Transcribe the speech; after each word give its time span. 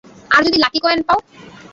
আর 0.31 0.41
যদি 0.47 0.57
lucky 0.57 0.79
coin 0.79 0.99
পাও? 1.07 1.19